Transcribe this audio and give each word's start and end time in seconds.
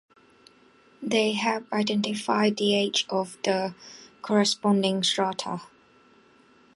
They 1.03 1.33
help 1.33 1.71
identify 1.71 2.49
the 2.49 2.73
age 2.75 3.05
of 3.11 3.37
the 3.43 3.75
corresponding 4.23 5.03
strata. 5.03 5.61